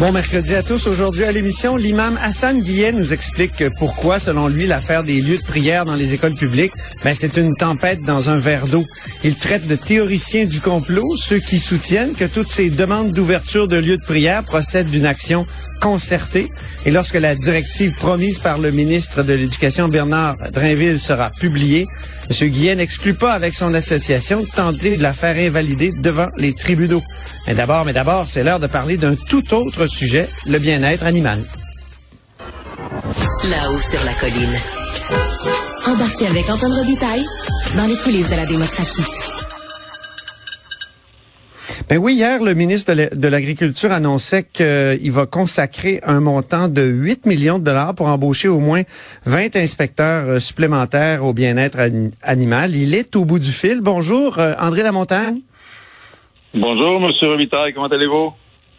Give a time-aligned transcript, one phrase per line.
[0.00, 0.86] Bon mercredi à tous.
[0.86, 5.42] Aujourd'hui à l'émission, l'imam Hassan Guillet nous explique pourquoi, selon lui, l'affaire des lieux de
[5.42, 6.72] prière dans les écoles publiques,
[7.04, 8.82] ben, c'est une tempête dans un verre d'eau.
[9.24, 13.76] Il traite de théoriciens du complot ceux qui soutiennent que toutes ces demandes d'ouverture de
[13.76, 15.42] lieux de prière procèdent d'une action
[15.82, 16.48] concertée.
[16.86, 21.86] Et lorsque la directive promise par le ministre de l'Éducation, Bernard Drinville, sera publiée,
[22.30, 22.48] M.
[22.48, 27.02] Guillet n'exclut pas avec son association de tenter de la faire invalider devant les tribunaux.
[27.46, 31.42] Mais d'abord, mais d'abord, c'est l'heure de parler d'un tout autre sujet, le bien-être animal.
[33.44, 34.56] Là-haut sur la colline.
[35.86, 37.24] Embarquez avec Antoine Robitaille
[37.76, 39.02] dans les coulisses de la démocratie.
[41.90, 47.26] Ben oui, hier, le ministre de l'Agriculture annonçait qu'il va consacrer un montant de 8
[47.26, 48.82] millions de dollars pour embaucher au moins
[49.26, 51.78] 20 inspecteurs euh, supplémentaires au bien-être
[52.22, 52.76] animal.
[52.76, 53.80] Il est au bout du fil.
[53.80, 55.40] Bonjour, euh, André Lamontagne.
[56.54, 58.34] Bonjour, Monsieur Robitaille, comment allez-vous?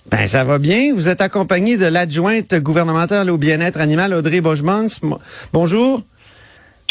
[0.09, 0.93] Ben, ça va bien.
[0.95, 4.87] Vous êtes accompagné de l'adjointe gouvernementale au bien-être animal, Audrey Bogemans.
[5.51, 6.01] Bonjour.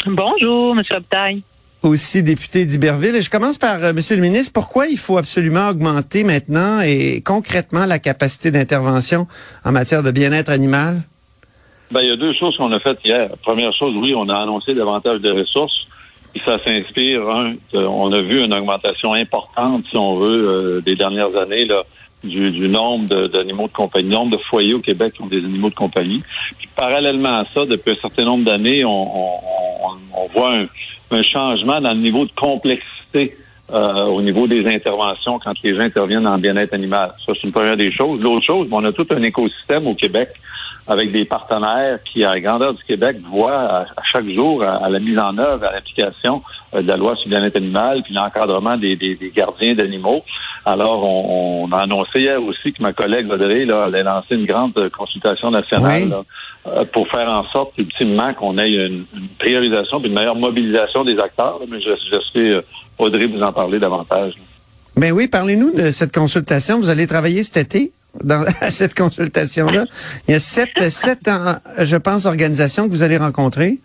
[0.05, 1.41] Bonjour, Monsieur Robitaille
[1.83, 3.21] aussi député d'Iberville.
[3.21, 7.85] Je commence par, euh, Monsieur le ministre, pourquoi il faut absolument augmenter maintenant et concrètement
[7.85, 9.27] la capacité d'intervention
[9.65, 11.01] en matière de bien-être animal?
[11.91, 13.29] Ben, il y a deux choses qu'on a faites hier.
[13.41, 15.87] Première chose, oui, on a annoncé davantage de ressources.
[16.33, 17.23] Et ça s'inspire,
[17.73, 21.83] on a vu une augmentation importante, si on veut, euh, des dernières années, là,
[22.23, 25.75] du, nombre d'animaux de, compagnie, nombre de foyers au Québec qui ont des animaux de
[25.75, 26.23] compagnie.
[26.57, 29.39] Puis parallèlement à ça, depuis un certain nombre d'années, on, on,
[29.81, 30.67] on, voit un,
[31.11, 33.35] un changement dans le niveau de complexité
[33.71, 37.13] euh, au niveau des interventions quand les gens interviennent en bien-être animal.
[37.25, 38.19] Ça, c'est une première des choses.
[38.19, 40.29] L'autre chose, on a tout un écosystème au Québec
[40.91, 44.99] avec des partenaires qui, à la grandeur du Québec, voient à, chaque jour à, la
[44.99, 46.43] mise en œuvre, à l'application
[46.73, 50.21] euh, de la loi sur le bien-être animal, puis l'encadrement des, des, gardiens d'animaux.
[50.65, 55.49] Alors, on, a annoncé hier aussi que ma collègue là, allait lancer une grande consultation
[55.49, 56.23] nationale
[56.67, 59.05] euh, pour faire en sorte, ultimement, qu'on ait une,
[59.39, 61.59] priorisation et une meilleure mobilisation des acteurs.
[61.69, 62.61] mais j'espère, euh,
[62.99, 64.33] Audrey, vous en parler davantage.
[64.97, 66.79] Ben oui, parlez-nous de cette consultation.
[66.79, 67.93] Vous allez travailler cet été?
[68.23, 69.85] Dans cette consultation-là.
[70.27, 71.29] Il y a sept, sept,
[71.79, 73.79] je pense, organisations que vous allez rencontrer.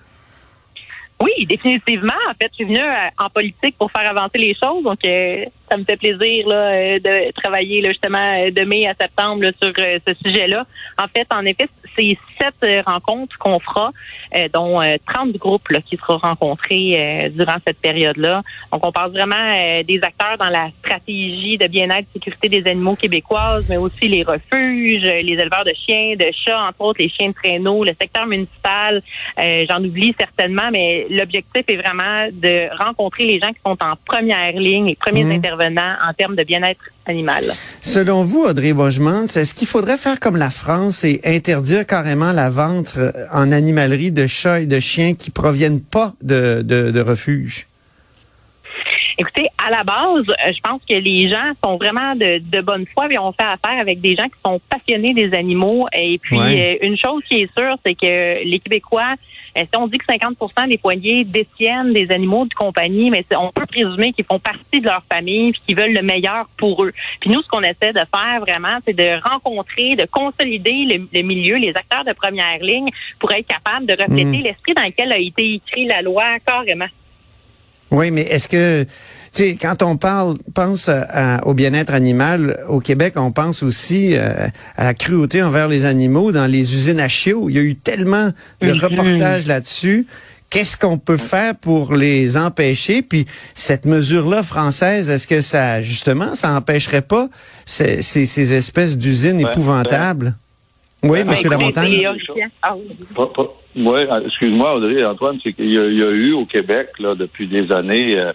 [1.22, 2.12] Oui, définitivement.
[2.28, 4.84] En fait, je suis venue euh, en politique pour faire avancer les choses.
[4.84, 8.94] Donc, euh, ça me fait plaisir là, euh, de travailler là, justement de mai à
[8.94, 10.64] septembre sur ce sujet-là.
[10.98, 13.90] En fait, en effet, c'est sept rencontres qu'on fera,
[14.52, 18.42] dont 30 groupes là, qui seront rencontrés durant cette période-là.
[18.70, 23.66] Donc, on parle vraiment des acteurs dans la stratégie de bien-être sécurité des animaux québécoises,
[23.70, 27.34] mais aussi les refuges, les éleveurs de chiens, de chats, entre autres les chiens de
[27.34, 29.00] traîneau, le secteur municipal.
[29.38, 34.52] J'en oublie certainement, mais l'objectif est vraiment de rencontrer les gens qui sont en première
[34.52, 35.32] ligne, les premiers mhm.
[35.32, 37.44] intervenants en termes de bien-être animal.
[37.80, 42.50] Selon vous, Audrey Bogemans, est-ce qu'il faudrait faire comme la France et interdire carrément la
[42.50, 47.00] vente euh, en animalerie de chats et de chiens qui proviennent pas de, de, de
[47.00, 47.66] refuges?
[49.18, 52.86] Écoutez, à la base, euh, je pense que les gens sont vraiment de, de bonne
[52.86, 55.88] foi et on fait affaire avec des gens qui sont passionnés des animaux.
[55.92, 59.14] Et puis, euh, une chose qui est sûre, c'est que les Québécois,
[59.58, 63.50] euh, si on dit que 50% des foyers détiennent des animaux de compagnie, mais on
[63.50, 66.92] peut présumer qu'ils font partie de leur famille et qu'ils veulent le meilleur pour eux.
[67.18, 71.56] Puis nous, ce qu'on essaie de faire vraiment, c'est de rencontrer, de consolider le, milieu,
[71.56, 74.42] les acteurs de première ligne pour être capable de refléter mm.
[74.42, 76.86] l'esprit dans lequel a été écrit la loi carrément.
[77.90, 78.86] Oui, mais est-ce que,
[79.42, 80.90] sais, quand on parle, pense
[81.44, 86.32] au bien-être animal au Québec, on pense aussi euh, à la cruauté envers les animaux
[86.32, 87.48] dans les usines à chiots.
[87.48, 88.30] Il y a eu tellement
[88.60, 88.78] de mhm.
[88.78, 90.06] reportages là-dessus.
[90.48, 93.02] Qu'est-ce qu'on peut faire pour les empêcher?
[93.02, 97.28] Puis cette mesure-là française, est-ce que ça, justement, ça empêcherait pas
[97.64, 100.34] ces, ces, espèces d'usines épouvantables?
[101.02, 101.34] Oui, M.
[101.50, 102.08] Lamontagne.
[103.76, 108.18] Oui, excuse-moi, Audrey Antoine, c'est qu'il y, a eu au Québec, là, depuis des années,
[108.18, 108.32] euh,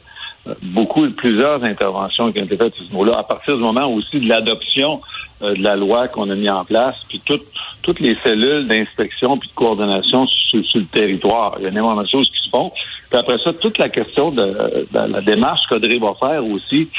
[0.61, 4.19] beaucoup, plusieurs interventions qui ont été faites à ce niveau-là, à partir du moment aussi
[4.19, 5.01] de l'adoption
[5.41, 7.45] euh, de la loi qu'on a mis en place, puis toutes
[7.81, 11.55] toutes les cellules d'inspection puis de coordination sur, le territoire.
[11.57, 12.71] Il y a énormément de choses qui se font.
[13.09, 16.89] Puis après ça, toute la question de, de la démarche qu'Audrey va faire aussi,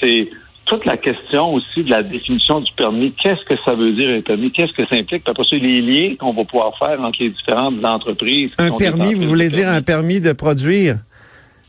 [0.00, 0.28] c'est
[0.64, 3.12] toute la question aussi de la définition du permis.
[3.12, 4.50] Qu'est-ce que ça veut dire un permis?
[4.50, 5.24] Qu'est-ce que ça implique?
[5.24, 8.50] Puis après ça, les liens qu'on va pouvoir faire entre les différentes entreprises.
[8.58, 10.98] Un permis, vous voulez dire un permis de produire?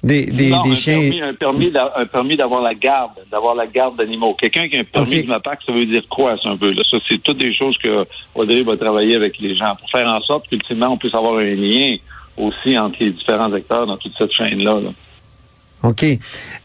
[0.03, 0.99] Des, des, Non, des un chiens.
[0.99, 4.33] Permis, un permis, d'a- un permis d'avoir la garde, d'avoir la garde d'animaux.
[4.33, 6.71] Quelqu'un qui a un permis de MAPAC, ça veut dire quoi, ça, un peu?
[6.71, 6.83] Là?
[6.89, 8.05] Ça, c'est toutes des choses que
[8.35, 11.55] Audrey va travailler avec les gens pour faire en sorte qu'ultimement, on puisse avoir un
[11.55, 11.95] lien
[12.37, 14.79] aussi entre les différents acteurs dans toute cette chaîne-là.
[14.81, 14.89] là.
[15.83, 16.05] OK.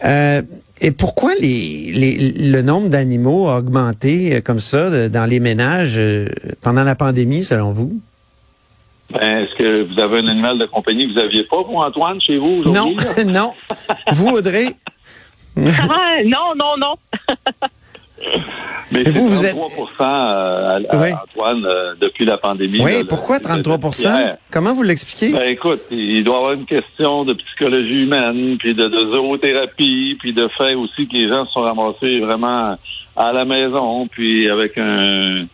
[0.05, 0.43] Euh,
[0.81, 5.39] et pourquoi les, les, le nombre d'animaux a augmenté euh, comme ça de- dans les
[5.41, 6.29] ménages euh,
[6.63, 8.01] pendant la pandémie, selon vous?
[9.11, 12.21] Ben, est-ce que vous avez un animal de compagnie que vous aviez pas, vous, Antoine,
[12.21, 12.97] chez vous Non, aujourd'hui?
[12.97, 13.25] là?
[13.27, 13.53] non.
[14.12, 14.67] Vous, Audrey?
[15.56, 16.95] Ah, non, non, non.
[18.91, 21.09] Mais Et vous, vous êtes- 33 à, à- Oui.
[21.12, 22.81] Antoine, euh, depuis la pandémie.
[22.81, 24.37] Oui, là, pourquoi le- 33 le tiers.
[24.51, 25.33] Comment vous l'expliquez?
[25.33, 30.17] Ben écoute, il doit y avoir une question de psychologie humaine, puis de, de zoothérapie,
[30.21, 32.77] puis de fait aussi que les gens se sont ramassés vraiment
[33.17, 35.45] à la maison, puis avec un,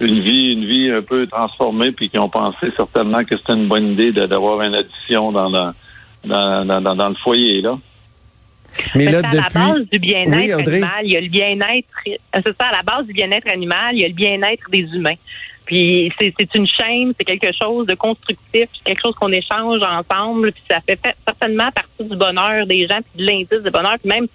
[0.00, 3.66] une vie, une vie un peu transformée, puis qui ont pensé certainement que c'était une
[3.68, 5.72] bonne idée d'avoir une addition dans le
[6.28, 7.78] dans, dans, dans, dans le foyer là.
[8.94, 9.88] Mais là, c'est à la base depuis.
[9.92, 10.90] du bien-être Oui, animal.
[11.04, 11.88] Il y a le bien-être.
[12.08, 14.80] euh, C'est ça, à la base du bien-être animal, il y a le bien-être des
[14.80, 15.14] humains.
[15.64, 20.52] Puis c'est une chaîne, c'est quelque chose de constructif, c'est quelque chose qu'on échange ensemble,
[20.52, 23.96] puis ça fait fait- certainement partie du bonheur des gens, puis de l'indice de bonheur.
[24.00, 24.26] Puis même,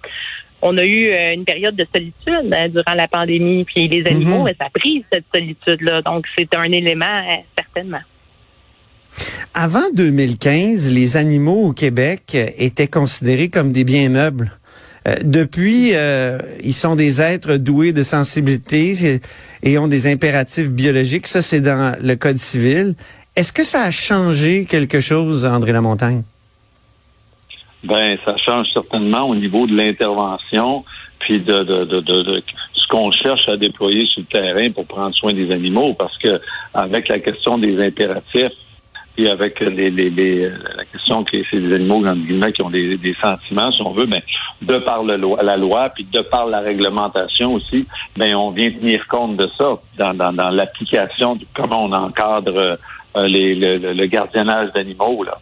[0.62, 4.44] on a eu euh, une période de solitude hein, durant la pandémie, puis les animaux,
[4.44, 6.02] mais ça a pris cette solitude-là.
[6.02, 8.00] Donc c'est un élément, euh, certainement.
[9.54, 14.52] Avant 2015, les animaux au Québec euh, étaient considérés comme des biens meubles.
[15.06, 19.20] Euh, depuis, euh, ils sont des êtres doués de sensibilité
[19.62, 21.26] et ont des impératifs biologiques.
[21.26, 22.94] Ça, c'est dans le Code civil.
[23.36, 26.22] Est-ce que ça a changé quelque chose, André Lamontagne?
[27.84, 30.84] Ben, ça change certainement au niveau de l'intervention,
[31.18, 32.42] puis de, de, de, de,
[32.74, 36.40] ce qu'on cherche à déployer sur le terrain pour prendre soin des animaux, parce que
[36.74, 38.52] avec la question des impératifs,
[39.18, 42.02] et avec les, les, les, la question que c'est des animaux
[42.54, 44.22] qui ont des, des sentiments, si on veut, mais
[44.62, 47.86] de par le la loi, puis de par la réglementation aussi,
[48.16, 52.78] ben on vient tenir compte de ça dans, dans, dans l'application de comment on encadre
[53.16, 55.38] euh, les, le, le- le gardiennage d'animaux là.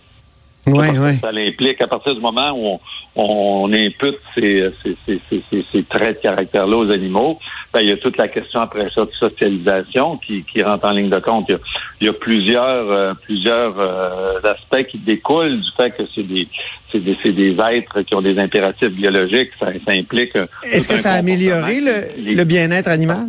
[0.67, 1.19] Que oui.
[1.23, 2.79] Ça l'implique à partir du moment où
[3.17, 3.25] on,
[3.65, 7.39] on impute ces, ces, ces, ces, traits de caractère-là aux animaux,
[7.73, 10.91] ben, il y a toute la question après ça de socialisation qui, qui rentre en
[10.93, 11.47] ligne de compte.
[11.49, 11.59] Il y a,
[12.03, 16.47] il y a plusieurs euh, plusieurs euh, aspects qui découlent du fait que c'est des
[16.93, 19.53] c'est des, c'est des êtres qui ont des impératifs biologiques.
[19.59, 20.37] Ça, ça implique.
[20.65, 23.29] Est-ce que ça a amélioré le, le bien-être animal?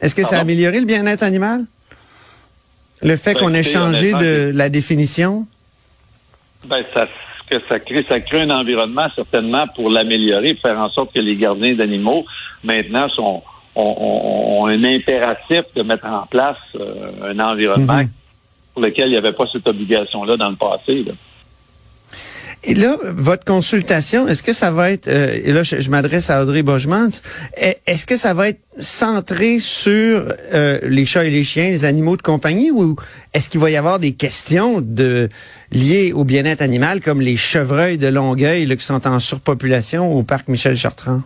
[0.00, 1.64] Est-ce que ça a amélioré le bien-être animal?
[3.02, 5.46] Le fait Ben, qu'on ait changé de la définition?
[6.66, 7.06] Ben, ça,
[7.48, 11.20] que ça crée, ça crée un environnement certainement pour l'améliorer, pour faire en sorte que
[11.20, 12.24] les gardiens d'animaux
[12.64, 13.42] maintenant sont
[13.78, 18.08] ont, ont- ont un impératif de mettre en place euh, un environnement Mhm.
[18.72, 21.04] pour lequel il n'y avait pas cette obligation-là dans le passé.
[21.04, 21.12] là.
[22.68, 26.42] Et là, votre consultation, est-ce que ça va être, euh, et là je, m'adresse à
[26.42, 27.10] Audrey Bogemans,
[27.56, 31.84] est- est-ce que ça va être centré sur euh, les chats et les chiens, les
[31.84, 32.96] animaux de compagnie, ou
[33.34, 35.28] est-ce qu'il va y avoir des questions de
[35.70, 40.24] liées au bien-être animal, comme les chevreuils de Longueuil là, qui sont en surpopulation au
[40.24, 41.22] parc Michel Chartrand?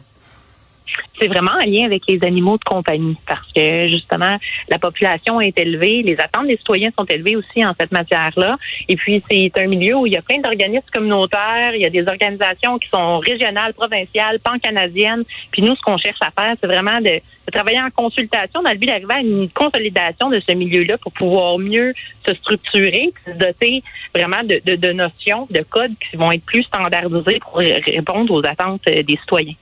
[1.19, 4.39] C'est vraiment en lien avec les animaux de compagnie parce que justement
[4.69, 8.57] la population est élevée, les attentes des citoyens sont élevées aussi en cette matière-là.
[8.89, 11.91] Et puis c'est un milieu où il y a plein d'organismes communautaires, il y a
[11.91, 15.25] des organisations qui sont régionales, provinciales, pan-canadiennes.
[15.51, 17.21] Puis nous, ce qu'on cherche à faire, c'est vraiment de,
[17.51, 21.59] travailler en consultation dans le but d'arriver à une consolidation de ce milieu-là pour pouvoir
[21.59, 21.93] mieux
[22.25, 23.83] se structurer, se doter
[24.15, 28.47] vraiment de, de, notions, de codes qui vont être plus standardisés pour ré- répondre aux
[28.47, 29.55] attentes euh, des citoyens.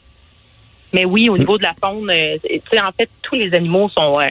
[0.92, 3.88] Mais oui, au niveau de la faune, euh, tu sais, en fait, tous les animaux
[3.88, 4.28] sont, euh,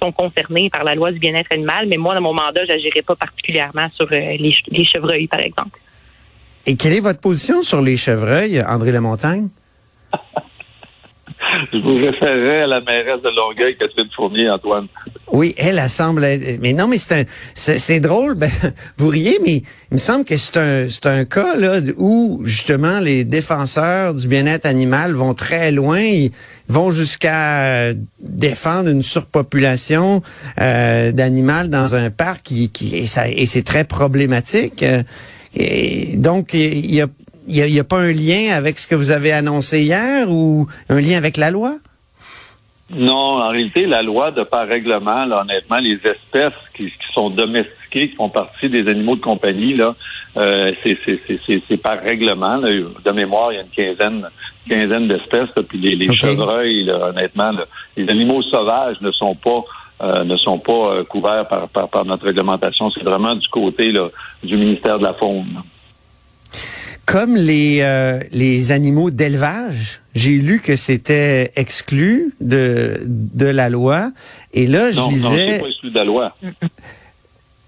[0.00, 3.16] sont concernés par la loi du bien-être animal, mais moi, dans mon mandat, j'agirai pas
[3.16, 5.78] particulièrement sur euh, les chevreuils, par exemple.
[6.64, 9.48] Et quelle est votre position sur les chevreuils, André Lamontagne?
[11.72, 14.86] Je vous référerai à la mairesse de Longueuil, Catherine Fournier, Antoine.
[15.32, 16.26] Oui, elle, elle semble.
[16.60, 17.24] Mais non, mais c'est un,
[17.54, 18.50] c'est, drôle, ben,
[18.98, 23.00] vous riez, mais il me semble que c'est un, c'est un cas là où justement
[23.00, 26.32] les défenseurs du bien-être animal vont très loin, ils
[26.68, 30.22] vont jusqu'à défendre une surpopulation
[30.60, 34.82] euh, d'animal dans un parc qui, qui et, c'est très problématique.
[34.82, 35.02] Euh,
[35.54, 37.08] Et donc, il y a,
[37.46, 41.16] y a pas un lien avec ce que vous avez annoncé hier ou un lien
[41.16, 41.78] avec la loi?
[42.94, 47.30] Non, en réalité, la loi, de par règlement, là, honnêtement, les espèces qui, qui sont
[47.30, 49.94] domestiquées, qui font partie des animaux de compagnie, là,
[50.36, 52.56] euh, c'est, c'est, c'est, c'est, c'est par règlement.
[52.56, 52.68] Là.
[53.04, 54.28] De mémoire, il y a une quinzaine,
[54.68, 55.48] quinzaine d'espèces.
[55.68, 57.64] puis les, chevreuils, là, honnêtement, là,
[57.96, 59.64] les animaux sauvages ne sont pas
[60.02, 62.90] euh, ne sont pas euh, couverts par, par, par notre réglementation.
[62.90, 64.08] C'est vraiment du côté là,
[64.42, 65.62] du ministère de la Faune.
[67.12, 74.12] Comme les euh, les animaux d'élevage, j'ai lu que c'était exclu de de la loi.
[74.54, 75.28] Et là, je non, disais.
[75.28, 76.36] Non, c'est pas exclu de la loi.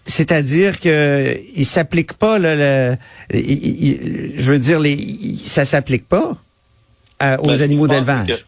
[0.07, 2.97] C'est-à-dire que il s'applique pas là, le,
[3.33, 4.97] il, il, je veux dire les,
[5.45, 6.37] ça s'applique pas
[7.19, 8.47] à, aux Ben, animaux d'élevage.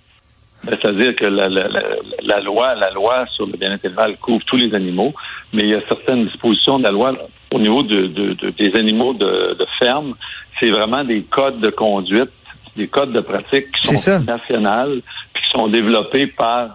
[0.65, 1.83] ben, C'est-à-dire que la, la, la,
[2.23, 5.15] la loi, la loi sur le bien-être animal couvre tous les animaux,
[5.53, 7.15] mais il y a certaines dispositions de la loi
[7.53, 10.15] au niveau de, de- de- des animaux de, de ferme.
[10.59, 12.31] C'est vraiment des codes de conduite,
[12.77, 14.19] des codes de pratique qui ça.
[14.19, 15.01] sont nationales,
[15.33, 16.71] puis qui sont développés par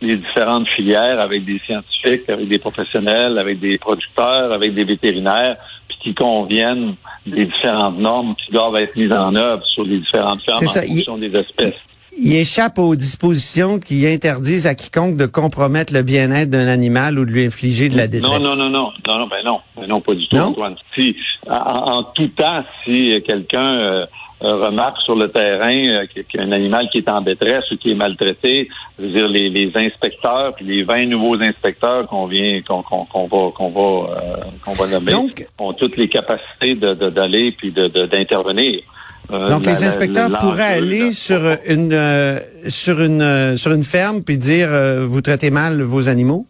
[0.00, 5.56] les différentes filières avec des scientifiques, avec des professionnels, avec des producteurs, avec des vétérinaires,
[5.88, 6.94] puis qui conviennent
[7.26, 11.18] des différentes normes qui doivent être mises en œuvre sur les différentes fermes en fonction
[11.18, 11.74] des espèces.
[12.18, 17.24] Il échappe aux dispositions qui interdisent à quiconque de compromettre le bien-être d'un animal ou
[17.24, 18.30] de lui infliger de la détresse.
[18.32, 20.44] Non, non, non, non, non, non, ben non, ben non, pas du tout, Non?
[20.46, 20.76] Antoine.
[20.94, 21.14] Si,
[21.48, 24.06] en, en tout temps, si quelqu'un euh,
[24.40, 27.76] remarque sur le terrain euh, qu'il y a un animal qui est en détresse ou
[27.76, 28.68] qui est maltraité,
[28.98, 33.04] je veux dire, les, les inspecteurs, puis les 20 nouveaux inspecteurs qu'on vient, qu'on qu'on
[33.04, 37.10] qu'on va, qu'on va, euh, qu'on va nommer, Donc- ont toutes les capacités de de-
[37.10, 38.80] d'aller puis de de- d'intervenir.
[38.80, 38.95] Euh,
[39.30, 43.84] Donc la- les inspecteurs pourraient aller là, sur une euh, sur une euh, sur une
[43.84, 46.46] ferme puis dire euh, vous traitez mal vos animaux?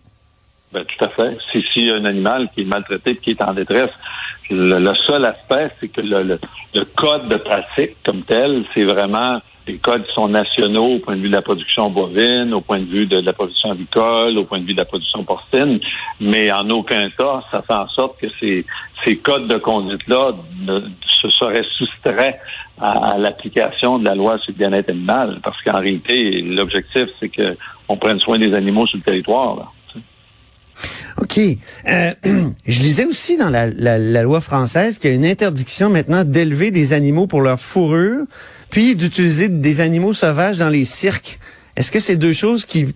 [0.72, 1.38] Ben, tout à fait.
[1.52, 3.90] Si, si un animal qui est maltraité qui est en détresse,
[4.50, 6.38] le, le seul aspect, c'est que le, le,
[6.74, 11.16] le code de pratique comme tel, c'est vraiment les codes qui sont nationaux au point
[11.16, 14.44] de vue de la production bovine, au point de vue de la production avicole, au
[14.44, 15.80] point de vue de la production porcine,
[16.20, 18.64] mais en aucun cas, ça fait en sorte que ces,
[19.04, 20.32] ces codes de conduite-là
[21.30, 22.38] se seraient soustraits
[22.80, 27.56] à, l'application de la loi sur le bien-être animal, parce qu'en réalité, l'objectif, c'est que
[27.88, 29.72] on prenne soin des animaux sur le territoire.
[31.18, 31.38] OK.
[31.38, 32.12] Euh,
[32.66, 36.92] je lisais aussi dans la loi française qu'il y a une interdiction maintenant d'élever des
[36.92, 38.24] animaux pour leur fourrure,
[38.70, 41.38] puis d'utiliser des animaux sauvages dans les cirques.
[41.76, 42.94] Est-ce que c'est deux choses qui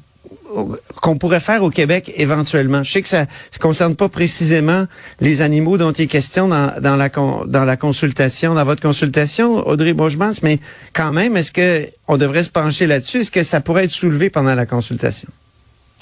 [1.01, 2.83] qu'on pourrait faire au Québec éventuellement.
[2.83, 4.85] Je sais que ça ne concerne pas précisément
[5.21, 8.83] les animaux dont il est question dans, dans, la, con- dans la consultation, dans votre
[8.83, 10.59] consultation, Audrey Bourgemans, mais
[10.93, 13.19] quand même, est-ce que on devrait se pencher là-dessus?
[13.21, 15.29] Est-ce que ça pourrait être soulevé pendant la consultation?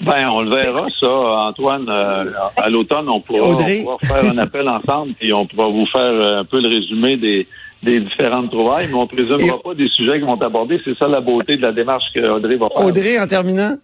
[0.01, 1.85] Ben, on le verra, ça, Antoine.
[1.89, 2.25] euh,
[2.57, 3.83] à l'automne, on pourra, Audrey?
[3.85, 6.69] on pourra faire un appel ensemble, puis on pourra vous faire euh, un peu le
[6.69, 7.45] résumé des,
[7.83, 10.79] des différentes trouvailles, mais on ne présumera Et- pas des sujets qui vont aborder.
[10.85, 12.85] C'est ça la beauté de la démarche que Audrey va faire.
[12.85, 13.75] Audrey, en terminant?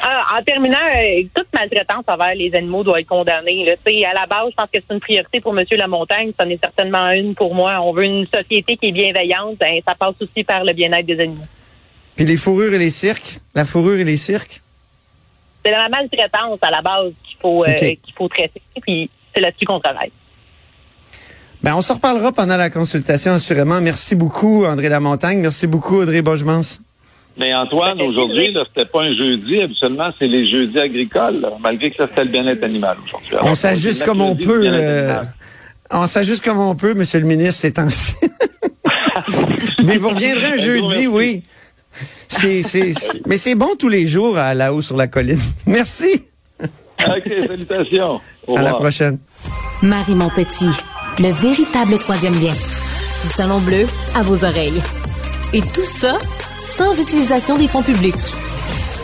[0.00, 3.64] Ah, en terminant, euh, toute maltraitance envers les animaux doit être condamnée.
[3.64, 3.72] Là.
[4.10, 6.32] À la base, je pense que c'est une priorité pour Monsieur Lamontagne.
[6.38, 7.80] Ça en est certainement une pour moi.
[7.80, 9.56] On veut une société qui est bienveillante.
[9.58, 11.46] Ben, ça passe aussi par le bien-être des animaux.
[12.16, 13.38] Puis les fourrures et les cirques?
[13.54, 14.60] La fourrure et les cirques?
[15.64, 18.60] C'est la maltraitance à la base qu'il faut, euh, qu'il faut traiter.
[18.82, 20.12] Puis c'est là-dessus qu'on travaille.
[21.62, 23.80] Ben, on se reparlera pendant la consultation, assurément.
[23.80, 25.40] Merci beaucoup, André Lamontagne.
[25.40, 26.60] Merci beaucoup, Audrey Bogemans.
[27.36, 29.60] Mais Antoine, aujourd'hui, là, c'était pas un jeudi.
[29.60, 33.34] Habituellement, c'est les jeudis agricoles, là, malgré que ça, c'était le bien-être animal aujourd'hui.
[33.42, 34.62] On s'ajuste comme on peut.
[34.66, 35.18] euh,
[35.90, 38.14] on s'ajuste comme on peut, Monsieur le ministre, ces temps-ci.
[39.84, 41.42] Mais vous reviendrez un jeudi, oui.
[42.28, 42.62] C'est,
[43.26, 45.38] mais c'est bon tous les jours à la haut sur la colline.
[45.66, 46.28] Merci.
[46.60, 48.20] OK, salutations.
[48.48, 49.18] Au À la prochaine.
[49.82, 50.70] Marie Montpetit,
[51.18, 52.52] le véritable troisième lien.
[53.22, 53.86] Du salon bleu
[54.16, 54.82] à vos oreilles.
[55.52, 56.18] Et tout ça
[56.64, 58.14] sans utilisation des fonds publics.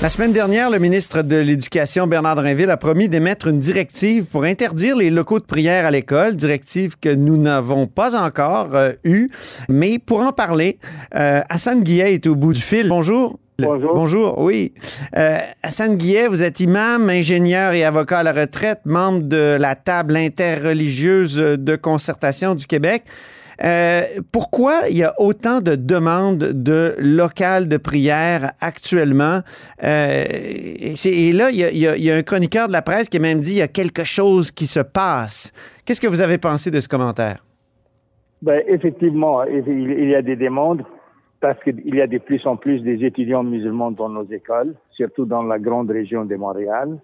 [0.00, 4.44] La semaine dernière, le ministre de l'Éducation, Bernard Drinville, a promis d'émettre une directive pour
[4.44, 9.30] interdire les locaux de prière à l'école, directive que nous n'avons pas encore euh, eue.
[9.68, 10.78] Mais pour en parler,
[11.14, 12.88] euh, Hassan Guillet est au bout du fil.
[12.88, 13.38] Bonjour.
[13.58, 13.94] Bonjour.
[13.94, 14.72] Bonjour, oui.
[15.18, 19.74] Euh, Hassan Guillet, vous êtes imam, ingénieur et avocat à la retraite, membre de la
[19.74, 23.04] table interreligieuse de concertation du Québec.
[23.62, 24.02] Euh,
[24.32, 29.40] pourquoi il y a autant de demandes de locales de prière actuellement?
[29.84, 30.24] Euh,
[31.04, 33.58] et, là, il y, a, un chroniqueur de la presse qui a même dit il
[33.58, 35.52] y a quelque chose qui se passe.
[35.84, 37.44] Qu'est-ce que vous avez pensé de ce commentaire?
[38.42, 40.82] Ben, effectivement, il y a des demandes
[41.40, 45.24] parce qu'il y a de plus en plus des étudiants musulmans dans nos écoles, surtout
[45.24, 46.98] dans la grande région de Montréal.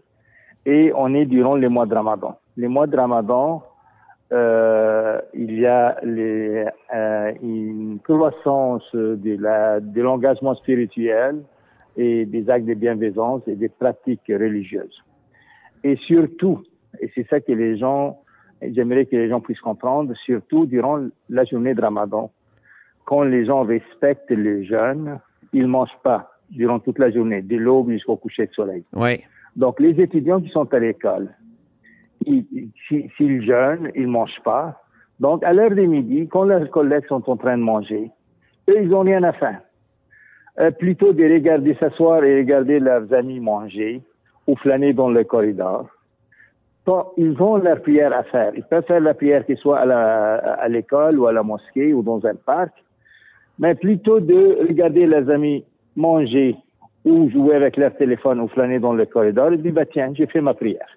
[0.64, 2.38] Et on est durant les mois de Ramadan.
[2.56, 3.62] Les mois de Ramadan,
[4.32, 11.42] euh, il y a les, euh, une croissance de la- de l'engagement spirituel
[11.96, 15.02] et des actes de bienveillance et des pratiques religieuses.
[15.84, 16.62] Et surtout,
[17.00, 18.18] et c'est ça que les gens,
[18.60, 22.30] j'aimerais que les gens puissent comprendre, surtout durant la journée de Ramadan,
[23.04, 25.20] quand les gens respectent les jeûnes,
[25.52, 28.84] ils mangent pas durant toute la journée, de l'aube jusqu'au coucher de soleil.
[28.92, 29.20] Oui.
[29.54, 31.28] Donc, les étudiants qui sont à l'école,
[32.26, 34.82] s'ils jeûnent, ils mangent pas
[35.20, 38.10] Donc, à l'heure des midi, quand leurs collègues sont en train de manger,
[38.68, 39.60] eux, ils n'ont rien à faire.
[40.58, 44.00] Euh, plutôt de regarder s'asseoir et regarder leurs amis manger
[44.46, 45.86] ou flâner dans le corridor.
[47.16, 48.52] Ils ont leur prière à faire.
[48.56, 52.24] Ils peuvent faire la prière qu'ils soit à l'école ou à la mosquée ou dans
[52.24, 52.72] un parc,
[53.58, 55.64] mais plutôt de regarder leurs amis
[55.96, 56.56] manger
[57.04, 60.26] ou jouer avec leur téléphone ou flâner dans le corridor et dire, bah, tiens, j'ai
[60.26, 60.88] fait ma prière.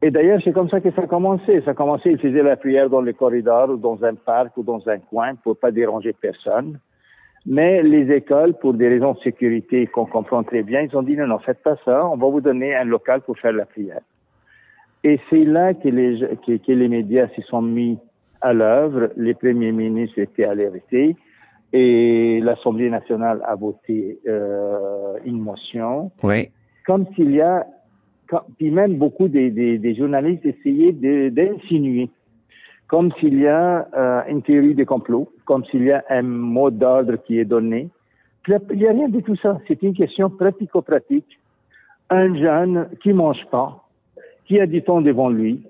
[0.00, 1.60] Et d'ailleurs, c'est comme ça que ça a commencé.
[1.64, 4.62] Ça a commencé, ils faisaient la prière dans le corridor ou dans un parc ou
[4.62, 6.78] dans un coin pour pas déranger personne.
[7.46, 11.16] Mais les écoles, pour des raisons de sécurité qu'on comprend très bien, ils ont dit
[11.16, 14.02] non, non, faites pas ça, on va vous donner un local pour faire la prière.
[15.02, 17.98] Et c'est là que les, que, les médias s'y sont mis
[18.40, 19.10] à l'œuvre.
[19.16, 21.16] Les premiers ministres étaient alertés
[21.72, 26.10] et l'Assemblée nationale a voté euh, une motion.
[26.22, 26.50] Oui.
[26.86, 27.66] Comme s'il y a,
[28.58, 30.92] puis même beaucoup des, des, journalistes essayaient
[31.30, 32.10] d'insinuer
[32.86, 36.70] comme s'il y a euh, une théorie des complots, comme s'il y a un mot
[36.70, 37.88] d'ordre qui est donné.
[38.48, 39.58] Il n'y a rien de tout ça.
[39.68, 41.38] C'est une question pratico-pratique.
[42.08, 43.86] Un jeune qui mange pas,
[44.46, 45.60] qui a du temps devant lui,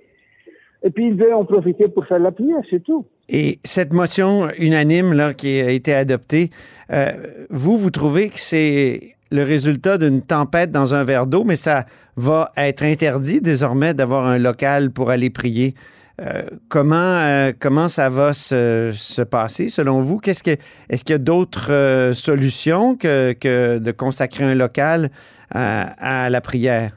[0.84, 3.04] et puis il veut en profiter pour faire la prière, c'est tout.
[3.28, 6.50] Et cette motion unanime là, qui a été adoptée,
[6.92, 7.12] euh,
[7.50, 11.84] vous, vous trouvez que c'est le résultat d'une tempête dans un verre d'eau, mais ça
[12.16, 15.74] va être interdit désormais d'avoir un local pour aller prier.
[16.20, 20.18] Euh, comment, euh, comment ça va se, se passer selon vous?
[20.18, 25.10] Qu'est-ce que, est-ce qu'il y a d'autres euh, solutions que, que, de consacrer un local
[25.50, 26.90] à, la prière?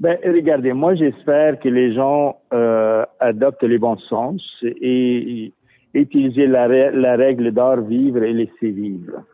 [0.00, 2.36] Ben, regardez, moi j'espère que les gens
[3.18, 5.52] adoptent les bons sens et,
[5.94, 9.24] utiliser la, la règle d'or vivre et laisser vivre.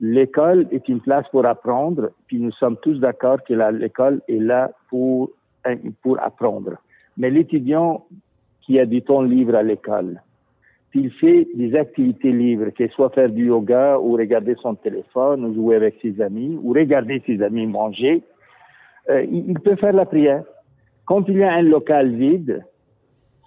[0.00, 4.70] L'école est une place pour apprendre, puis nous sommes tous d'accord que l'école est là
[4.90, 5.30] pour,
[6.02, 6.76] pour apprendre.
[7.16, 8.06] Mais l'étudiant
[8.60, 10.20] qui a du temps libre à l'école,
[10.92, 15.54] s'il fait des activités libres, que soit faire du yoga ou regarder son téléphone ou
[15.54, 18.22] jouer avec ses amis ou regarder ses amis manger,
[19.08, 20.44] euh, il peut faire la prière.
[21.04, 22.64] Quand il y a un local vide,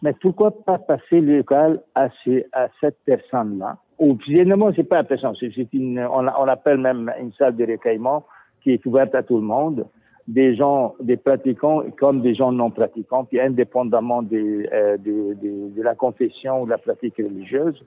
[0.01, 2.09] mais pourquoi pas passer le local à,
[2.53, 3.77] à cette personne-là?
[3.99, 7.65] Ou finalement, c'est pas la personne, c'est une, on, on appelle même une salle de
[7.65, 8.25] recueillement
[8.63, 9.85] qui est ouverte à tout le monde
[10.29, 15.95] des gens, des pratiquants comme des gens non pratiquants, puis indépendamment euh, de, de, la
[15.95, 17.83] confession ou de la pratique religieuse.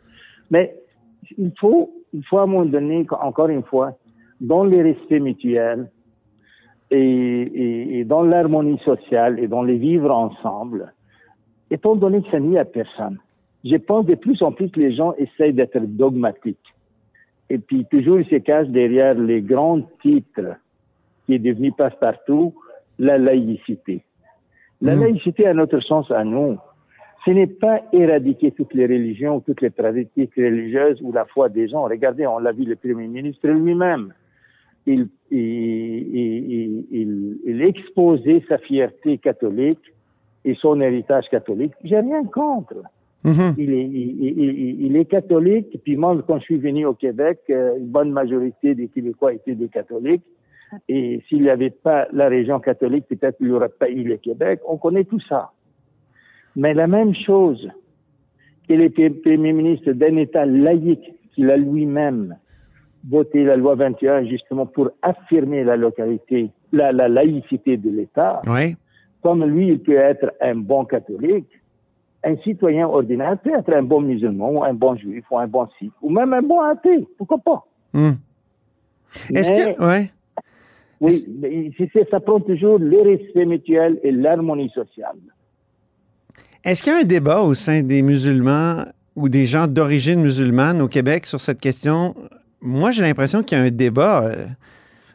[0.50, 0.74] Mais
[1.38, 3.92] il faut, il faut à un moment donné, encore une fois,
[4.40, 5.88] dans le respect mutuel
[6.90, 10.92] et, et, dans l'harmonie sociale et dans les vivre ensemble,
[11.72, 13.18] étant donné que ça n'y a personne,
[13.64, 16.74] je pense de plus en plus que les gens essayent d'être dogmatiques.
[17.50, 20.56] Et puis toujours ils se cachent derrière les grands titres
[21.26, 22.54] qui est devenu passe-partout,
[22.98, 24.04] la laïcité.
[24.80, 25.00] La hmm.
[25.00, 26.58] laïcité, à notre sens, à nous,
[27.24, 31.68] ce n'est pas éradiquer toutes les religions, toutes les pratiques religieuses ou la foi des
[31.68, 31.84] gens.
[31.84, 34.12] Regardez, on l'a vu le Premier ministre lui-même.
[34.86, 39.78] Il, il, il, il, exposait sa fierté catholique
[40.44, 41.72] et son héritage catholique.
[41.84, 42.82] J'ai rien contre.
[43.24, 43.54] Mm-hmm.
[43.56, 45.78] il, est, il, est, catholique.
[45.84, 49.54] Puis moi, quand je suis venu au Québec, euh, une bonne majorité des Québécois étaient
[49.54, 50.24] des catholiques.
[50.88, 54.16] Et s'il n'y avait pas la région catholique, peut-être il n'y aurait pas eu le
[54.16, 54.60] Québec.
[54.66, 55.52] On connaît tout ça.
[56.56, 57.70] Mais la même chose
[58.68, 62.36] que le premier ministre d'un État laïque, qu'il a lui-même
[63.08, 68.42] voté la loi 21 justement pour affirmer la localité, la, laïcité de l'État.
[68.46, 68.76] Oui.
[69.22, 71.48] Comme lui, il peut être un bon catholique,
[72.24, 75.68] un citoyen ordinaire peut être un bon musulman, ou un bon juif, ou un bon
[75.78, 77.06] sikh, ou même un bon athée.
[77.18, 77.66] Pourquoi pas?
[77.92, 78.12] Hmm.
[79.34, 80.10] Est-ce que, ouais.
[81.00, 81.72] Oui, mais
[82.10, 85.16] ça prend toujours le respect mutuel et l'harmonie sociale.
[86.64, 88.84] Est-ce qu'il y a un débat au sein des musulmans
[89.16, 92.14] ou des gens d'origine musulmane au Québec sur cette question?
[92.60, 94.30] Moi, j'ai l'impression qu'il y a un débat.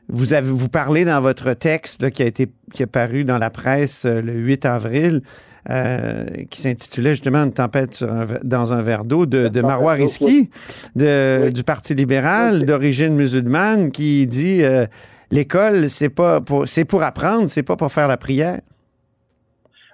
[0.10, 3.50] Vous avez vous parlez dans votre texte qui a été qui a paru dans la
[3.50, 5.22] presse euh, le 8 avril,
[5.70, 8.04] euh, qui s'intitulait justement Une tempête
[8.43, 10.50] dans un verre d'eau de, de Marois Risky,
[10.96, 14.86] du Parti libéral d'origine musulmane, qui dit euh,
[15.30, 18.62] l'école, c'est pas pour, c'est pour apprendre, c'est pas pour faire la prière.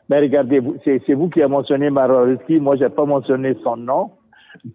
[0.09, 2.59] Mais ben, regardez, c'est vous qui avez mentionné Marorski.
[2.59, 4.11] Moi, j'ai pas mentionné son nom.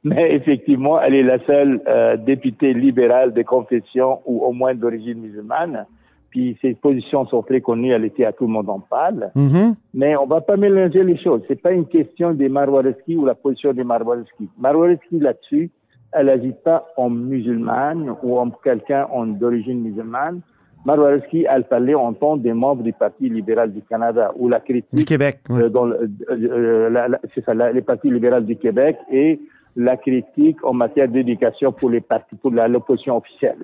[0.05, 5.21] Mais effectivement, elle est la seule euh, députée libérale de confession ou au moins d'origine
[5.21, 5.87] musulmane.
[6.31, 9.31] Puis ses positions sont très connues, elle était à tout le monde en parle.
[9.35, 9.75] Mm-hmm.
[9.95, 11.41] Mais on va pas mélanger les choses.
[11.49, 14.49] C'est pas une question des Marwareski ou la position des Marwareski.
[14.59, 15.71] Marwareski là-dessus,
[16.13, 19.07] elle n'agit pas en musulmane ou en quelqu'un
[19.41, 20.41] d'origine musulmane.
[20.85, 24.95] Marowarovski, elle parlait en tant des membres du Parti libéral du Canada, ou la critique
[24.95, 25.41] Du Québec.
[25.51, 25.63] ouais.
[25.65, 29.41] euh, euh, la- c'est ça, la- les partis libéraux du Québec et
[29.81, 33.59] la critique en matière d'éducation pour les partis, pour l'opposition officielle.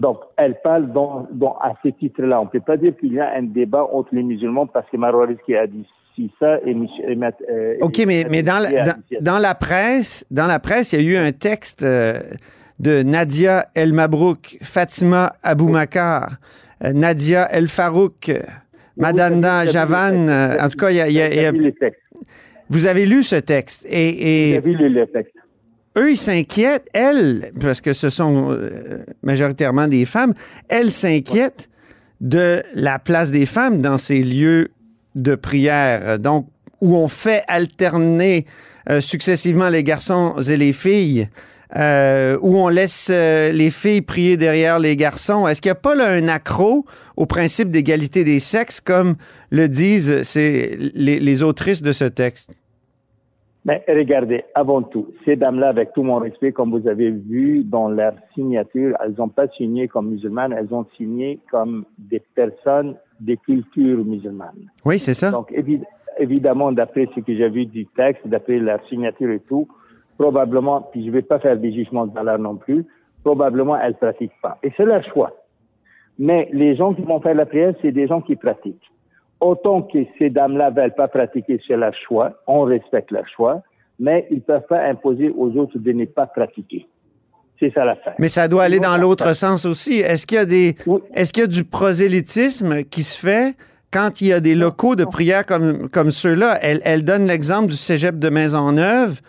[0.00, 2.40] Donc, elle parle dans, dans, à ce titre-là.
[2.40, 4.96] On ne peut pas dire qu'il y a un débat entre les musulmans parce que
[4.96, 7.18] Marowarovski a dit si ça et, et
[7.50, 11.06] euh, OK, mais, mais dans, la, dans, dans la presse, dans la presse, il y
[11.06, 12.20] a eu un texte euh,
[12.80, 16.38] de Nadia El Mabrouk, Fatima Aboumakar,
[16.84, 18.38] euh, Nadia El Farouk, euh,
[18.96, 20.28] Madanda Javan.
[20.28, 21.52] euh, en tout cas, il y a- y a- y J'ai a-.
[22.70, 25.34] vous avez lu ce texte et, vu le, le texte.
[25.96, 30.34] eux, ils s'inquiètent, elles, parce que ce sont euh, majoritairement des femmes,
[30.68, 31.68] elles s'inquiètent
[32.20, 34.68] de la place des femmes dans ces lieux
[35.14, 36.48] de prière, donc
[36.80, 38.46] où on fait alterner
[38.90, 41.28] euh, successivement les garçons et les filles,
[41.76, 45.46] euh, où on laisse les filles prier derrière les garçons.
[45.46, 49.14] Est-ce qu'il n'y a pas là, un accro au principe d'égalité des sexes, comme
[49.50, 52.54] le disent ces- les, les autrices de ce texte?
[53.66, 57.88] Mais regardez, avant tout, ces dames-là, avec tout mon respect, comme vous avez vu dans
[57.88, 63.38] leur signature, elles n'ont pas signé comme musulmanes, elles ont signé comme des personnes des
[63.38, 64.68] cultures musulmanes.
[64.84, 65.30] Oui, c'est ça.
[65.30, 65.80] Donc, évi-
[66.18, 69.66] évidemment, d'après ce que j'ai vu du texte, d'après leur signature et tout,
[70.18, 72.84] probablement, puis je ne vais pas faire des jugements de valeur non plus,
[73.22, 74.58] probablement elles ne pratiquent pas.
[74.62, 75.34] Et c'est leur choix.
[76.18, 78.90] Mais les gens qui vont faire la prière, c'est des gens qui pratiquent.
[79.40, 83.62] Autant que ces dames-là ne veulent pas pratiquer, c'est leur choix, on respecte leur choix,
[83.98, 86.86] mais ils ne peuvent pas imposer aux autres de ne pas pratiquer.
[87.60, 88.14] C'est ça l'affaire.
[88.18, 90.00] Mais ça doit aller dans l'autre sens aussi.
[90.00, 91.00] Est-ce qu'il y a des, Oui.
[91.14, 93.54] est-ce qu'il y a du prosélytisme qui se fait
[93.92, 96.58] quand il y a des locaux de prière comme, comme ceux-là?
[96.62, 99.20] Elle, elle donne l'exemple du cégep de Maisonneuve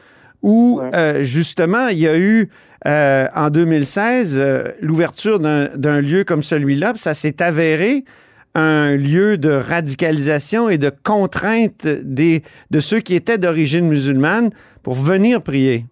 [0.46, 0.92] où, Ouais.
[0.96, 2.50] euh, justement, il y a eu,
[2.88, 6.94] euh, en 2016, euh, l'ouverture d'un, lieu comme celui-là.
[6.96, 8.06] Ça s'est avéré
[8.54, 14.52] un lieu de radicalisation et de contrainte des, de ceux qui étaient d'origine musulmane
[14.84, 15.86] pour venir prier.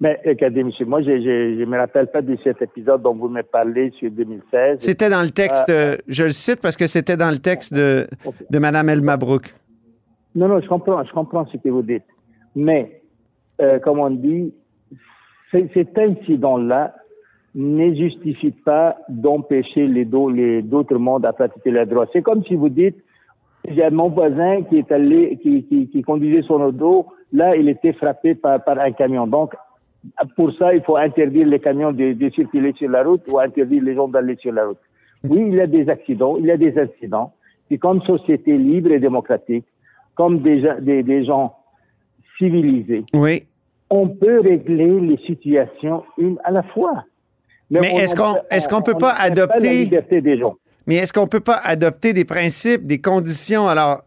[0.00, 0.20] Mais
[0.62, 4.10] monsieur, moi, je ne me rappelle pas de cet épisode dont vous me parlez sur
[4.10, 4.76] 2016.
[4.78, 8.06] C'était dans le texte, euh, je le cite parce que c'était dans le texte de,
[8.50, 9.52] de Mme El Mabrouk.
[10.36, 12.04] Non, non, je comprends, je comprends ce que vous dites.
[12.54, 13.00] Mais,
[13.60, 14.52] euh, comme on dit,
[15.52, 16.94] cet incident-là
[17.54, 22.06] ne justifie pas d'empêcher les les- d'autres mondes à pratiquer leurs droits.
[22.12, 22.96] C'est comme si vous dites,
[23.68, 27.92] j'ai mon voisin qui est allé, qui, qui, qui conduisait son auto, là, il était
[27.92, 29.26] frappé par, par un camion.
[29.26, 29.54] Donc,
[30.36, 33.82] pour ça, il faut interdire les camions de, de circuler sur la route ou interdire
[33.82, 34.78] les gens d'aller sur la route.
[35.24, 37.32] Oui, il y a des accidents, il y a des incidents.
[37.70, 39.66] Et comme société libre et démocratique,
[40.14, 40.62] comme des,
[41.02, 41.54] des gens
[42.38, 43.44] civilisés, Oui.
[43.90, 47.04] on peut régler les situations une à la fois.
[47.70, 50.56] Mais est-ce on- qu'on- est-ce qu'on peut on pas adopter- la liberté des gens.
[50.86, 53.68] Mais est-ce qu'on peut pas adopter des principes, des conditions?
[53.68, 54.02] Alors,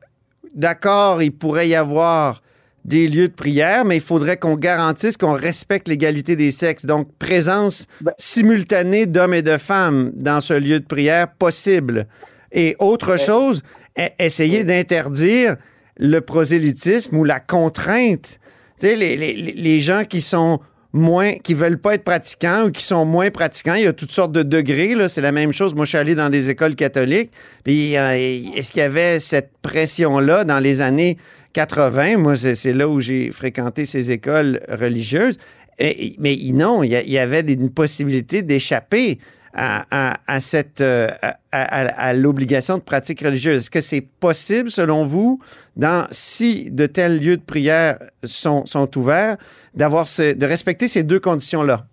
[0.56, 2.42] d'accord, il pourrait y avoir
[2.84, 6.88] des lieux de prière, mais il faudrait qu'on garantisse qu'on respecte l'égalité des sexes.
[6.88, 12.08] Donc, présence Ben- simultanée d'hommes et de femmes dans ce lieu de prière possible.
[12.52, 13.62] Et autre chose,
[14.00, 15.58] e- essayer d'interdire
[16.02, 18.40] le prosélytisme ou la contrainte.
[18.80, 20.60] Tu sais, les, les- les- gens qui sont
[20.94, 24.12] moins, qui veulent pas être pratiquants ou qui sont moins pratiquants, il y a toutes
[24.12, 24.96] sortes de degrés.
[24.96, 25.74] Là, c'est la même chose.
[25.76, 27.30] Moi, je suis allé dans des écoles catholiques.
[27.64, 28.12] Puis, euh,
[28.56, 31.18] est-ce qu'il y avait cette pression-là dans les années
[31.54, 32.18] 80?
[32.18, 35.38] Moi, c'est, c'est là où j'ai fréquenté ces écoles religieuses.
[35.80, 39.20] Mais non, il y, y avait une possibilité d'échapper
[39.54, 43.58] à, à- à cette, euh, à, à- l'obligation de pratique religieuse.
[43.58, 45.40] Est-ce que c'est possible, selon vous,
[45.76, 49.38] dans, si de tels lieux de prière sont, sont ouverts,
[49.74, 51.86] d'avoir de respecter ces deux conditions-là?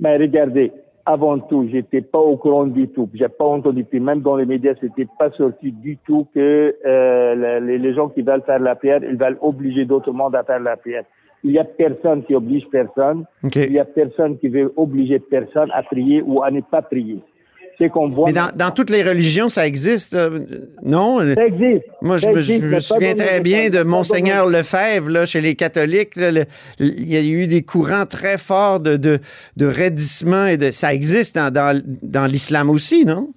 [0.00, 0.72] Mais regardez,
[1.06, 3.08] avant tout, j'étais pas au courant du tout.
[3.14, 7.78] J'ai pas entendu, même dans les médias, c'était pas sorti du tout que euh, les,
[7.78, 10.76] les gens qui veulent faire la prière, ils veulent obliger d'autres mondes à faire la
[10.76, 11.04] prière.
[11.44, 13.24] Il y a personne qui oblige personne.
[13.68, 17.20] Il y a personne qui veut obliger personne à prier ou à ne pas prier.
[17.80, 18.26] C'est qu'on voit.
[18.26, 20.40] Mais dans, dans toutes les religions, ça existe, euh,
[20.82, 21.18] non?
[21.34, 21.84] Ça existe.
[22.02, 25.10] Moi, je Ça me, existe, je me mais pas souviens très bien de Monseigneur Lefebvre,
[25.10, 26.16] là, chez les catholiques.
[26.16, 26.44] là, le-
[26.80, 29.18] il y a eu des courants très forts de, de,
[29.56, 30.72] de raidissement et de.
[30.72, 33.28] Ça existe dans, dans, dans l'islam aussi, non?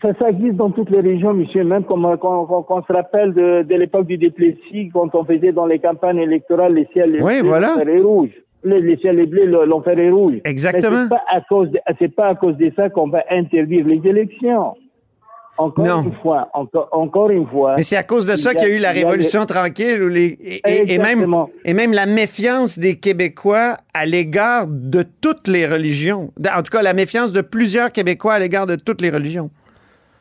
[0.00, 1.64] Ça, ça existe dans toutes les régions, monsieur.
[1.64, 5.24] Même comme quand, quand- quand on se rappelle de, de l'époque du Duplessis, quand on
[5.24, 7.70] faisait dans les campagnes électorales les ciels Oui, bleus, voilà.
[7.76, 8.30] l'enfer est rouge.
[8.62, 10.36] Les, les ciels bleus, le- l'enfer est rouge.
[10.44, 11.04] Exactement.
[11.04, 14.74] C'est pas à cause de, pas à cause de ça qu'on va interdire les élections.
[15.58, 17.74] Encore une fois, encore, encore une fois.
[17.76, 20.98] Mais c'est à cause de ça qu'il y a eu la Révolution tranquille les, et,
[20.98, 21.26] même,
[21.66, 26.30] et même la méfiance des Québécois à l'égard de toutes les religions.
[26.56, 29.50] En tout cas, la méfiance de plusieurs Québécois à l'égard de toutes les religions.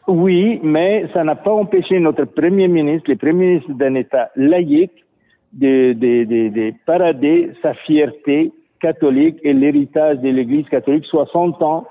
[0.10, 5.06] Oui, mais ça n'a pas empêché notre premier ministre, le premier ministre d'un État laïque,
[5.54, 11.86] de, de, de, de parader sa fierté catholique et l'héritage de l'Église catholique 60 ans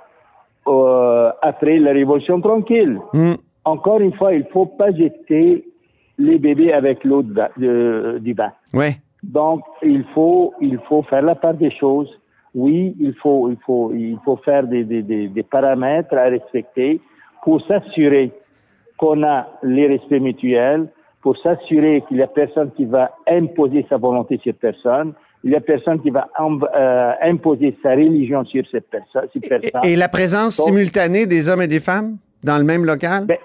[0.67, 2.99] euh, après la Révolution tranquille.
[3.15, 3.35] Mm.
[3.65, 5.65] Encore une fois, il ne faut pas jeter
[6.19, 8.53] les bébés avec l'eau du bain.
[8.75, 8.97] Ouais.
[9.23, 12.11] Donc, il faut, il faut faire la part des choses.
[12.55, 17.01] Oui, il faut, il faut, il faut faire des, des, des paramètres à respecter
[17.43, 18.33] pour s'assurer
[18.97, 20.89] qu'on a les respects mutuels,
[21.23, 25.13] pour s'assurer qu'il n'y a personne qui va imposer sa volonté sur personne,
[25.45, 29.29] il n'y a personne qui va euh, imposer sa religion sur cette personne.
[29.85, 33.27] Et, la présence simultanée des hommes et des femmes dans le même local?
[33.27, 33.39] Ben,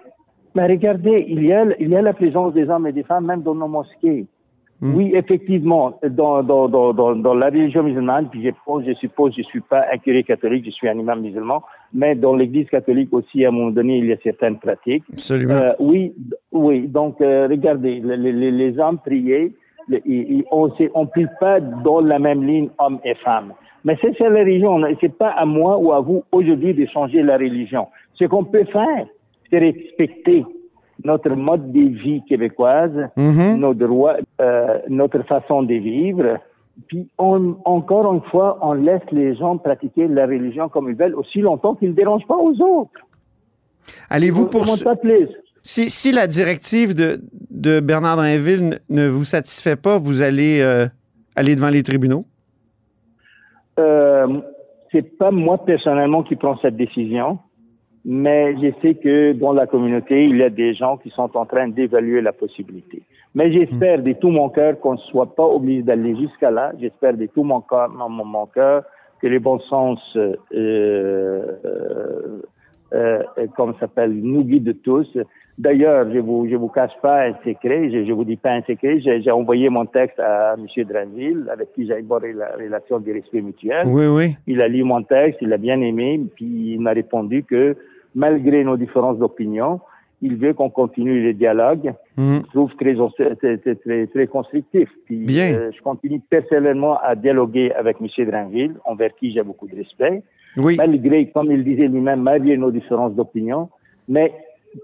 [0.55, 3.25] ben, regardez, il y, a, il y a la présence des hommes et des femmes
[3.25, 4.25] même dans nos mosquées.
[4.81, 4.95] Hmm.
[4.95, 9.43] Oui, effectivement, dans, dans, dans, dans, la religion musulmane, puis je suppose, je suppose, je
[9.43, 13.45] suis pas un curé catholique, je suis un imam musulman, mais dans l'Église catholique aussi,
[13.45, 15.03] à un moment donné, il y a certaines pratiques.
[15.13, 15.53] Absolument.
[15.53, 16.13] Euh, oui,
[16.51, 16.87] oui.
[16.87, 19.51] Donc, euh, regardez, les, les, les, hommes priaient,
[20.51, 23.53] on ne prie pas dans la même ligne hommes et femmes.
[23.85, 24.81] Mais c'est la religion.
[25.01, 27.87] C'est pas à moi ou à vous aujourd'hui de changer la religion.
[28.13, 29.05] Ce qu'on peut faire,
[29.49, 30.45] c'est respecter
[31.03, 33.55] notre mode de vie québécoise, mm-hmm.
[33.57, 36.39] nos droits, euh, notre façon de vivre.
[36.87, 41.15] Puis on, encore une fois, on laisse les gens pratiquer la religion comme ils veulent
[41.15, 42.99] aussi longtemps qu'ils ne dérangent pas aux autres.
[44.09, 44.65] Allez-vous pour
[45.65, 50.87] si, si la directive de, de Bernard Drinville ne vous satisfait pas, vous allez euh,
[51.37, 52.25] aller devant les tribunaux?
[53.79, 54.41] Euh,
[54.91, 57.39] c'est pas moi personnellement qui prends cette décision
[58.05, 61.45] mais je sais que dans la communauté, il y a des gens qui sont en
[61.45, 63.01] train d'évaluer la possibilité.
[63.35, 66.71] Mais j'espère de tout mon cœur qu'on ne soit pas obligé d'aller jusqu'à là.
[66.79, 68.83] J'espère de tout mon cœur, mon, cœur
[69.21, 72.41] que les bons sens, euh, euh,
[72.93, 73.23] euh,
[73.55, 75.17] comme s'appelle, nous guident tous.
[75.57, 78.63] D'ailleurs, je vous je vous cache pas un secret, je, je vous dis pas un
[78.63, 78.99] secret.
[78.99, 80.65] J'ai envoyé mon texte à M.
[80.83, 83.87] Dranville, avec qui j'ai abordé la relation de respect mutuel.
[83.87, 84.35] Oui, oui.
[84.45, 87.75] Il a lu mon texte, il a bien aimé, puis il m'a répondu que
[88.15, 89.79] malgré nos différences d'opinion,
[90.21, 91.93] il veut qu'on continue les dialogues.
[92.17, 92.37] Mm.
[92.45, 92.95] Je trouve très,
[93.75, 94.89] très, très, constructif.
[95.05, 95.53] Puis, Bien.
[95.53, 98.07] Euh, je continue personnellement à dialoguer avec M.
[98.25, 100.23] Dranville, envers qui j'ai beaucoup de respect.
[100.55, 100.77] Oui.
[100.77, 103.69] Malgré, comme il disait lui-même, malgré nos différences d'opinion,
[104.07, 104.31] mais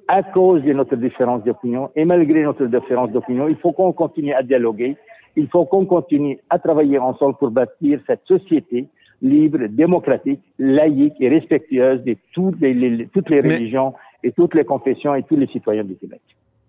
[0.07, 4.33] à cause de notre différence d'opinion et malgré notre différence d'opinion, il faut qu'on continue
[4.33, 4.97] à dialoguer.
[5.35, 8.87] Il faut qu'on continue à travailler ensemble pour bâtir cette société
[9.21, 15.15] libre, démocratique, laïque et respectueuse de toutes les, toutes les religions et toutes les confessions
[15.15, 16.21] et tous les citoyens du Québec.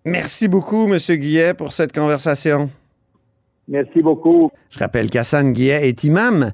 [0.05, 0.99] Merci beaucoup, M.
[1.17, 2.71] Guillet, pour cette conversation.
[3.69, 4.51] Merci beaucoup.
[4.71, 6.53] Je rappelle qu'Hassan Guillet est imam,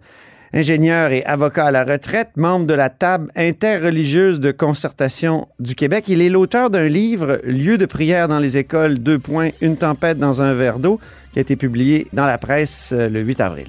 [0.53, 6.07] ingénieur et avocat à la retraite, membre de la table interreligieuse de concertation du Québec.
[6.09, 10.19] Il est l'auteur d'un livre, Lieu de prière dans les écoles, deux points, une tempête
[10.19, 11.01] dans un verre d'eau,
[11.33, 13.69] qui a été publié dans la presse euh, le 8 avril.